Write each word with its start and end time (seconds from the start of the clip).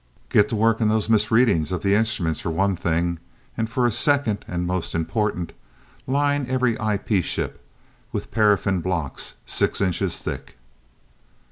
"Get 0.29 0.49
to 0.49 0.55
work 0.55 0.81
on 0.81 0.89
those 0.89 1.09
'misreadings' 1.09 1.71
of 1.71 1.83
the 1.83 1.93
instruments 1.93 2.39
for 2.39 2.49
one 2.49 2.75
thing, 2.75 3.19
and 3.55 3.69
for 3.69 3.85
a 3.85 3.91
second, 3.91 4.43
and 4.47 4.65
more 4.65 4.81
important, 4.95 5.53
line 6.07 6.47
every 6.49 6.75
IP 6.79 7.23
ship 7.23 7.63
with 8.11 8.31
paraffin 8.31 8.81
blocks 8.81 9.35
six 9.45 9.79
inches 9.79 10.19
thick." 10.19 10.57